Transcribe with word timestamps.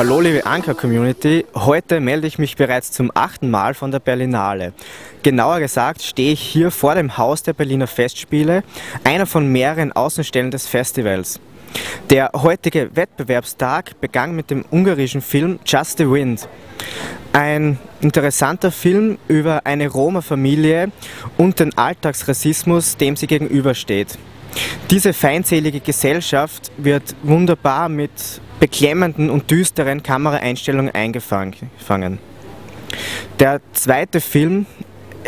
Hallo 0.00 0.18
liebe 0.18 0.46
Anker-Community, 0.46 1.44
heute 1.54 2.00
melde 2.00 2.26
ich 2.26 2.38
mich 2.38 2.56
bereits 2.56 2.90
zum 2.90 3.12
achten 3.12 3.50
Mal 3.50 3.74
von 3.74 3.90
der 3.90 3.98
Berlinale. 3.98 4.72
Genauer 5.22 5.60
gesagt 5.60 6.00
stehe 6.00 6.32
ich 6.32 6.40
hier 6.40 6.70
vor 6.70 6.94
dem 6.94 7.18
Haus 7.18 7.42
der 7.42 7.52
Berliner 7.52 7.86
Festspiele, 7.86 8.62
einer 9.04 9.26
von 9.26 9.52
mehreren 9.52 9.92
Außenstellen 9.92 10.50
des 10.50 10.66
Festivals. 10.66 11.38
Der 12.08 12.30
heutige 12.34 12.96
Wettbewerbstag 12.96 14.00
begann 14.00 14.34
mit 14.34 14.48
dem 14.48 14.64
ungarischen 14.70 15.20
Film 15.20 15.58
Just 15.66 15.98
the 15.98 16.10
Wind. 16.10 16.48
Ein 17.34 17.78
interessanter 18.00 18.70
Film 18.70 19.18
über 19.28 19.66
eine 19.66 19.86
Roma-Familie 19.86 20.92
und 21.36 21.60
den 21.60 21.76
Alltagsrassismus, 21.76 22.96
dem 22.96 23.16
sie 23.16 23.26
gegenübersteht. 23.26 24.16
Diese 24.90 25.12
feindselige 25.12 25.80
Gesellschaft 25.80 26.72
wird 26.78 27.14
wunderbar 27.22 27.90
mit 27.90 28.10
beklemmenden 28.60 29.30
und 29.30 29.50
düsteren 29.50 30.02
Kameraeinstellungen 30.02 30.94
eingefangen. 30.94 32.18
Der 33.38 33.60
zweite 33.72 34.20
Film 34.20 34.66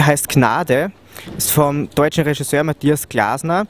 heißt 0.01 0.29
Gnade, 0.29 0.93
ist 1.37 1.51
vom 1.51 1.89
deutschen 1.91 2.25
Regisseur 2.25 2.65
Matthias 2.65 3.09
Glasner 3.09 3.67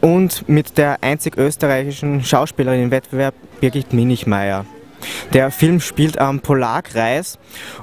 und 0.00 0.48
mit 0.48 0.78
der 0.78 1.02
einzig 1.02 1.36
österreichischen 1.36 2.22
Schauspielerin 2.24 2.84
im 2.84 2.90
Wettbewerb 2.90 3.34
Birgit 3.60 3.92
Minichmeier. 3.92 4.64
Der 5.32 5.50
Film 5.50 5.80
spielt 5.80 6.18
am 6.18 6.40
Polarkreis 6.40 7.38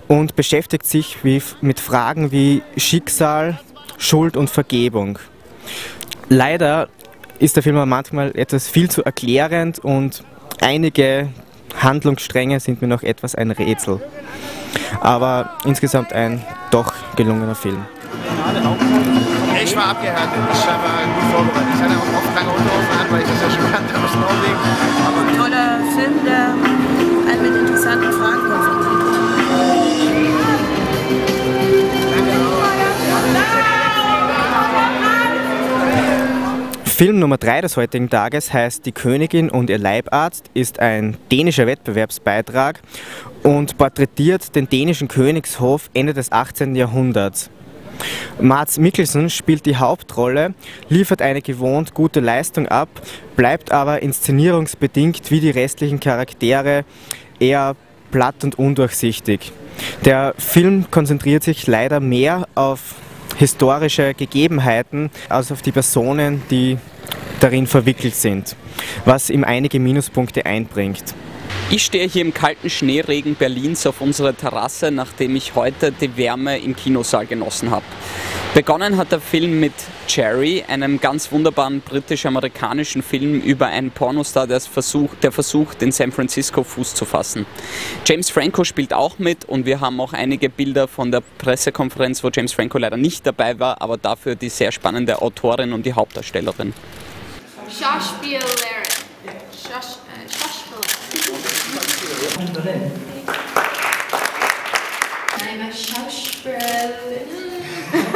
und 0.07 0.35
beschäftigt 0.35 0.85
sich 0.85 1.17
mit 1.61 1.79
Fragen 1.79 2.31
wie 2.31 2.63
Schicksal, 2.77 3.59
Schuld 3.97 4.35
und 4.35 4.49
Vergebung. 4.49 5.19
Leider 6.29 6.89
ist 7.39 7.55
der 7.55 7.63
Film 7.63 7.87
manchmal 7.87 8.35
etwas 8.35 8.67
viel 8.67 8.89
zu 8.89 9.03
erklärend 9.03 9.79
und 9.79 10.23
einige 10.61 11.29
Handlungsstränge 11.77 12.59
sind 12.59 12.81
mir 12.81 12.87
noch 12.87 13.03
etwas 13.03 13.35
ein 13.35 13.51
Rätsel. 13.51 13.99
Aber 15.01 15.57
insgesamt 15.65 16.13
ein 16.13 16.41
doch 16.69 16.93
gelungener 17.15 17.55
Film. 17.55 17.85
Ich 19.63 19.75
war 19.75 19.89
abgehärtet, 19.89 20.39
ich 20.51 20.67
war 20.67 20.79
gut 21.13 21.23
vorbereitet. 21.33 21.69
Ich 21.75 21.81
hatte 21.81 21.93
auch 21.93 22.17
oft 22.17 22.35
lange 22.35 22.49
Unterhosen 22.49 22.99
an, 22.99 23.07
weil 23.11 23.21
ich 23.21 23.27
das 23.27 23.41
ja 23.41 23.49
schon 23.51 23.71
kannte 23.71 23.93
aus 23.93 24.13
Norwegen. 24.15 25.37
Toller 25.37 25.79
Film, 25.95 26.15
der 26.25 26.40
Film 37.01 37.17
Nummer 37.17 37.39
3 37.39 37.61
des 37.61 37.77
heutigen 37.77 38.11
Tages 38.11 38.53
heißt 38.53 38.85
Die 38.85 38.91
Königin 38.91 39.49
und 39.49 39.71
ihr 39.71 39.79
Leibarzt, 39.79 40.51
ist 40.53 40.79
ein 40.79 41.17
dänischer 41.31 41.65
Wettbewerbsbeitrag 41.65 42.79
und 43.41 43.75
porträtiert 43.79 44.55
den 44.55 44.69
dänischen 44.69 45.07
Königshof 45.07 45.89
Ende 45.95 46.13
des 46.13 46.31
18. 46.31 46.75
Jahrhunderts. 46.75 47.49
Mats 48.39 48.77
Mikkelsen 48.77 49.31
spielt 49.31 49.65
die 49.65 49.77
Hauptrolle, 49.77 50.53
liefert 50.89 51.23
eine 51.23 51.41
gewohnt 51.41 51.95
gute 51.95 52.19
Leistung 52.19 52.67
ab, 52.67 52.89
bleibt 53.35 53.71
aber 53.71 54.03
inszenierungsbedingt 54.03 55.31
wie 55.31 55.39
die 55.39 55.49
restlichen 55.49 55.99
Charaktere 55.99 56.85
eher 57.39 57.75
platt 58.11 58.43
und 58.43 58.59
undurchsichtig. 58.59 59.51
Der 60.05 60.35
Film 60.37 60.85
konzentriert 60.91 61.41
sich 61.41 61.65
leider 61.65 61.99
mehr 61.99 62.47
auf 62.53 62.93
historische 63.41 64.13
Gegebenheiten 64.13 65.09
als 65.27 65.51
auf 65.51 65.63
die 65.63 65.71
Personen, 65.71 66.43
die 66.51 66.77
darin 67.39 67.65
verwickelt 67.65 68.13
sind, 68.13 68.55
was 69.03 69.31
ihm 69.31 69.43
einige 69.43 69.79
Minuspunkte 69.79 70.45
einbringt. 70.45 71.15
Ich 71.71 71.83
stehe 71.83 72.07
hier 72.07 72.21
im 72.21 72.35
kalten 72.35 72.69
Schneeregen 72.69 73.33
Berlins 73.33 73.87
auf 73.87 73.99
unserer 73.99 74.37
Terrasse, 74.37 74.91
nachdem 74.91 75.35
ich 75.35 75.55
heute 75.55 75.91
die 75.91 76.15
Wärme 76.17 76.59
im 76.59 76.75
Kinosaal 76.75 77.25
genossen 77.25 77.71
habe. 77.71 77.85
Begonnen 78.53 78.97
hat 78.97 79.13
der 79.13 79.21
Film 79.21 79.61
mit 79.61 79.71
Cherry, 80.07 80.65
einem 80.67 80.99
ganz 80.99 81.31
wunderbaren 81.31 81.79
britisch-amerikanischen 81.79 83.01
Film 83.01 83.39
über 83.39 83.67
einen 83.67 83.91
Pornostar, 83.91 84.45
der 84.45 84.59
versucht, 84.59 85.23
der 85.23 85.31
versucht, 85.31 85.81
in 85.81 85.93
San 85.93 86.11
Francisco 86.11 86.61
Fuß 86.61 86.93
zu 86.93 87.05
fassen. 87.05 87.45
James 88.05 88.29
Franco 88.29 88.65
spielt 88.65 88.93
auch 88.93 89.19
mit 89.19 89.45
und 89.45 89.65
wir 89.65 89.79
haben 89.79 90.01
auch 90.01 90.11
einige 90.11 90.49
Bilder 90.49 90.89
von 90.89 91.13
der 91.13 91.21
Pressekonferenz, 91.37 92.25
wo 92.25 92.29
James 92.29 92.51
Franco 92.51 92.77
leider 92.77 92.97
nicht 92.97 93.25
dabei 93.25 93.57
war, 93.57 93.81
aber 93.81 93.95
dafür 93.95 94.35
die 94.35 94.49
sehr 94.49 94.73
spannende 94.73 95.21
Autorin 95.21 95.71
und 95.71 95.85
die 95.85 95.93
Hauptdarstellerin. 95.93 96.73
Schauspielerin. 97.69 98.43
Schaus 99.53 99.99
äh, 100.11 100.27
Schauspielerin. 100.29 102.91
I'm 105.39 105.61
a 105.61 105.71
Schauspielerin. 105.71 107.40
a 108.13 108.15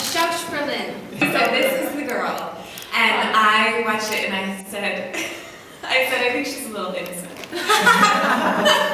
Schauspielerin. 0.00 0.94
So 1.18 1.38
this 1.52 1.88
is 1.88 1.96
the 1.96 2.02
girl, 2.02 2.56
and 2.94 3.36
I 3.36 3.82
watched 3.84 4.10
it 4.12 4.30
and 4.30 4.34
I 4.34 4.64
said, 4.64 5.14
I 5.82 6.06
said 6.08 6.20
I 6.20 6.32
think 6.32 6.46
she's 6.46 6.66
a 6.66 6.70
little 6.70 6.94
innocent. 6.94 7.28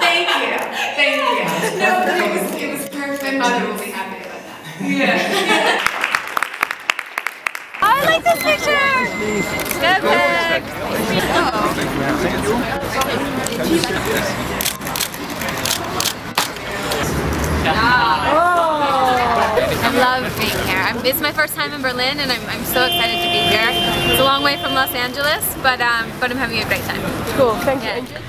thank 0.03 0.29
you, 0.43 0.59
thank 0.97 1.23
you. 1.23 1.45
No, 1.79 2.03
but 2.05 2.17
it 2.19 2.31
was 2.35 2.55
it 2.61 2.69
was 2.73 2.89
perfect. 2.89 3.39
My 3.39 3.39
mother 3.39 3.67
will 3.71 3.79
be 3.79 3.91
happy 3.93 4.25
about 4.27 4.43
that. 4.43 4.61
Yeah. 4.81 5.19
Oh, 7.81 7.95
I 7.95 8.05
like 8.07 8.25
this 8.25 8.43
picture! 8.43 8.89
Good 9.79 10.03
pick! 14.25 14.38
Being 20.49 20.67
here. 20.67 20.79
I'm, 20.79 21.05
it's 21.05 21.21
my 21.21 21.33
first 21.33 21.55
time 21.55 21.73
in 21.73 21.83
Berlin, 21.83 22.21
and 22.21 22.33
I'm, 22.33 22.45
I'm 22.49 22.65
so 22.65 22.85
excited 22.87 23.19
to 23.21 23.29
be 23.29 23.43
here. 23.53 23.69
It's 24.11 24.21
a 24.21 24.25
long 24.25 24.43
way 24.43 24.57
from 24.57 24.75
Los 24.75 24.95
Angeles, 24.95 25.45
but 25.63 25.81
um, 25.81 26.11
but 26.21 26.31
I'm 26.31 26.39
having 26.39 26.59
a 26.59 26.65
great 26.65 26.85
time. 26.85 27.03
Cool, 27.37 27.55
thank 27.67 27.83
you. 27.83 28.15
Yeah. 28.15 28.23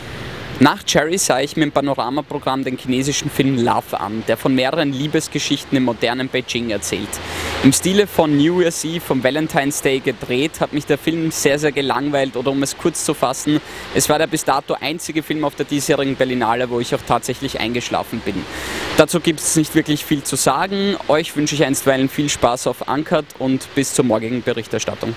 Nach 0.61 0.83
Cherry 0.83 1.17
sah 1.17 1.39
ich 1.39 1.55
mir 1.55 1.63
im 1.63 1.71
Panoramaprogramm 1.71 2.65
den 2.65 2.77
chinesischen 2.77 3.29
Film 3.29 3.57
Love 3.57 3.97
an, 3.97 4.25
der 4.27 4.35
von 4.35 4.53
mehreren 4.53 4.91
Liebesgeschichten 4.91 5.77
im 5.77 5.85
modernen 5.85 6.27
Beijing 6.27 6.69
erzählt. 6.69 7.07
Im 7.63 7.71
Stile 7.71 8.07
von 8.07 8.35
New 8.35 8.59
Year's 8.59 8.83
Eve 8.83 8.99
vom 8.99 9.23
Valentine's 9.23 9.81
Day 9.81 10.01
gedreht, 10.01 10.59
hat 10.59 10.73
mich 10.73 10.85
der 10.85 10.97
Film 10.97 11.31
sehr, 11.31 11.59
sehr 11.59 11.71
gelangweilt 11.71 12.35
oder 12.35 12.51
um 12.51 12.61
es 12.61 12.77
kurz 12.77 13.05
zu 13.05 13.13
fassen, 13.13 13.61
es 13.95 14.09
war 14.09 14.19
der 14.19 14.27
bis 14.27 14.43
dato 14.43 14.75
einzige 14.81 15.23
Film 15.23 15.45
auf 15.45 15.55
der 15.55 15.65
diesjährigen 15.65 16.17
Berlinale, 16.17 16.69
wo 16.69 16.81
ich 16.81 16.93
auch 16.93 17.01
tatsächlich 17.07 17.61
eingeschlafen 17.61 18.19
bin. 18.19 18.43
Dazu 18.99 19.21
gibt 19.21 19.39
es 19.39 19.55
nicht 19.55 19.75
wirklich 19.75 20.03
viel 20.03 20.23
zu 20.23 20.35
sagen. 20.35 20.97
Euch 21.07 21.33
wünsche 21.37 21.55
ich 21.55 21.63
einstweilen 21.63 22.09
viel 22.09 22.27
Spaß 22.27 22.67
auf 22.67 22.89
Ankert 22.89 23.25
und 23.39 23.73
bis 23.73 23.93
zur 23.93 24.03
morgigen 24.03 24.43
Berichterstattung. 24.43 25.15